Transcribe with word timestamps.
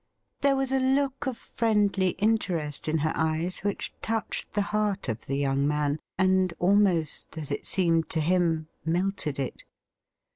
There 0.41 0.55
was 0.55 0.71
a 0.71 0.79
look 0.79 1.27
of 1.27 1.37
friendly 1.37 2.15
interest 2.17 2.87
in 2.87 2.97
her 3.05 3.13
eyes 3.13 3.59
which, 3.59 3.93
touched 4.01 4.53
the 4.53 4.63
heart 4.73 5.07
of 5.07 5.27
the 5.27 5.37
young 5.37 5.67
man, 5.67 5.99
and 6.17 6.51
almost, 6.57 7.37
as 7.37 7.51
it 7.51 7.67
seemed 7.67 8.09
to 8.09 8.19
him, 8.19 8.67
melted 8.83 9.37
it. 9.37 9.63